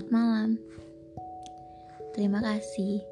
[0.00, 0.50] Selamat malam.
[2.16, 3.04] Terima kasih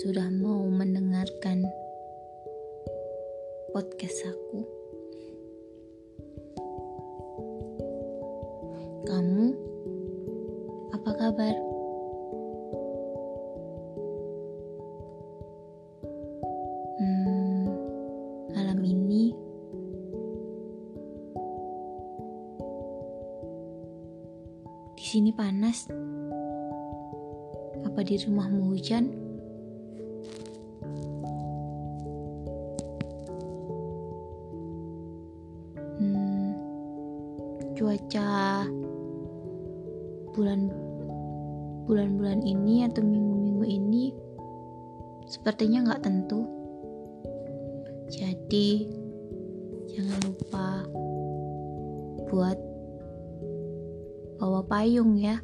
[0.00, 1.68] sudah mau mendengarkan
[3.76, 4.64] podcast aku.
[9.04, 9.52] Kamu
[10.96, 11.71] apa kabar?
[25.02, 25.90] Di sini panas.
[27.82, 29.10] Apa di rumahmu hujan?
[35.98, 36.54] Hmm,
[37.74, 38.62] cuaca
[40.38, 40.70] bulan
[41.90, 44.14] bulan-bulan ini atau minggu-minggu ini
[45.26, 46.46] sepertinya nggak tentu.
[48.06, 48.86] Jadi
[49.98, 50.86] jangan lupa
[52.30, 52.71] buat
[54.72, 55.36] payung ya.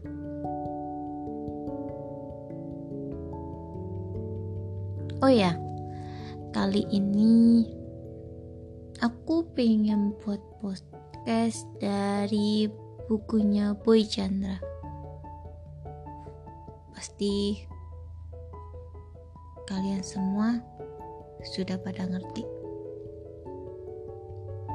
[5.20, 5.52] Oh ya,
[6.56, 7.68] kali ini
[9.04, 12.72] aku pengen buat podcast dari
[13.04, 14.56] bukunya Boy Chandra.
[16.96, 17.60] Pasti
[19.68, 20.56] kalian semua
[21.52, 22.48] sudah pada ngerti.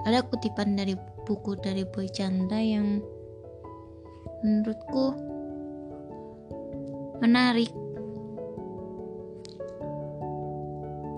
[0.06, 0.94] Ada kutipan dari
[1.26, 3.02] buku dari Boy Chandra yang
[4.44, 5.16] menurutku
[7.24, 7.72] menarik.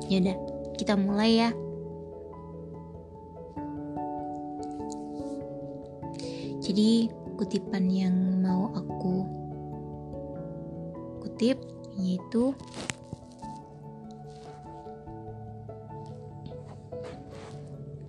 [0.05, 0.37] Yaudah,
[0.77, 1.49] kita mulai ya.
[6.61, 9.25] Jadi kutipan yang mau aku
[11.25, 11.57] kutip
[11.97, 12.53] yaitu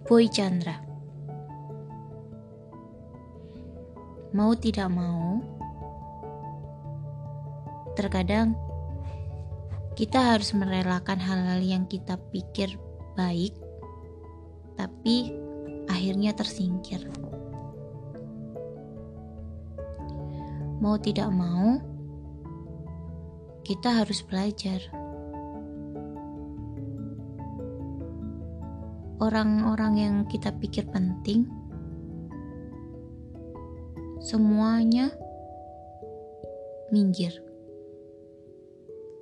[0.06, 0.85] Boy Chandra.
[4.36, 5.40] Mau tidak mau,
[7.96, 8.52] terkadang
[9.96, 12.76] kita harus merelakan hal-hal yang kita pikir
[13.16, 13.56] baik,
[14.76, 15.32] tapi
[15.88, 17.00] akhirnya tersingkir.
[20.84, 21.80] Mau tidak mau,
[23.64, 24.84] kita harus belajar.
[29.16, 31.48] Orang-orang yang kita pikir penting,
[34.20, 35.12] semuanya
[36.88, 37.36] minggir,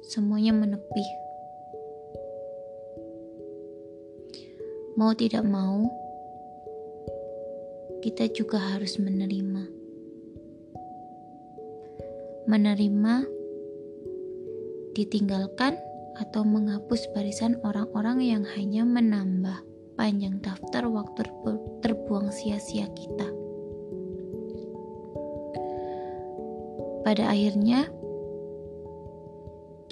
[0.06, 1.06] semuanya menepi.
[4.94, 5.90] Mau tidak mau,
[7.98, 9.66] kita juga harus menerima.
[12.46, 13.14] Menerima,
[14.94, 15.74] ditinggalkan,
[16.14, 19.66] atau menghapus barisan orang-orang yang hanya menambah
[19.98, 21.26] panjang daftar waktu
[21.82, 23.43] terbuang sia-sia kita.
[27.04, 27.84] Pada akhirnya,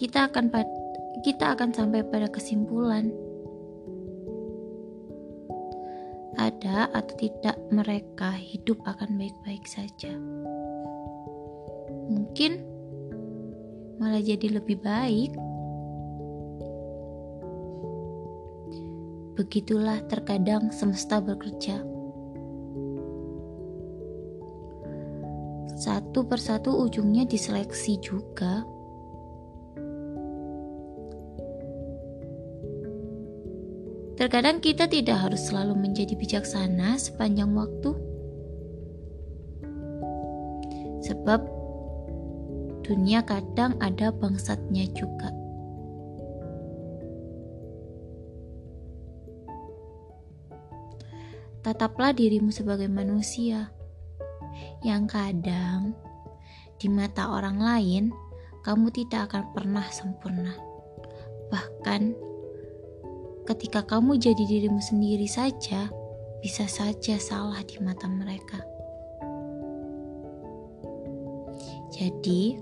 [0.01, 0.49] kita akan
[1.23, 3.13] kita akan sampai pada kesimpulan
[6.41, 10.11] ada atau tidak mereka hidup akan baik-baik saja.
[12.09, 12.65] Mungkin
[14.01, 15.37] malah jadi lebih baik.
[19.39, 21.92] Begitulah terkadang semesta bekerja.
[25.83, 28.63] Satu persatu ujungnya diseleksi juga.
[34.15, 37.99] Terkadang kita tidak harus selalu menjadi bijaksana sepanjang waktu.
[41.03, 41.43] Sebab
[42.87, 45.35] dunia kadang ada bangsatnya juga.
[51.67, 53.82] Tataplah dirimu sebagai manusia
[54.83, 55.95] yang kadang
[56.83, 58.05] di mata orang lain
[58.63, 60.55] kamu tidak akan pernah sempurna.
[61.51, 62.15] Bahkan
[63.47, 65.91] ketika kamu jadi dirimu sendiri saja,
[66.43, 68.63] bisa saja salah di mata mereka.
[71.93, 72.57] Jadi,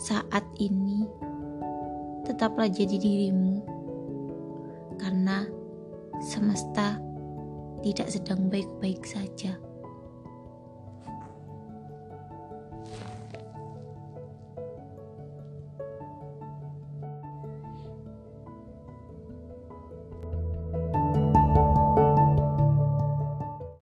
[0.00, 1.04] saat ini
[2.24, 3.60] tetaplah jadi dirimu,
[5.00, 5.55] karena
[6.22, 7.00] semesta
[7.84, 9.58] tidak sedang baik-baik saja.